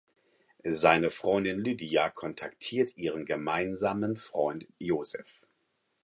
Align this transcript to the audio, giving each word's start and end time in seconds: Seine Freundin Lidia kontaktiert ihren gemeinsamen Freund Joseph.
Seine 0.63 1.11
Freundin 1.11 1.59
Lidia 1.59 2.09
kontaktiert 2.09 2.97
ihren 2.97 3.23
gemeinsamen 3.23 4.17
Freund 4.17 4.65
Joseph. 4.79 5.43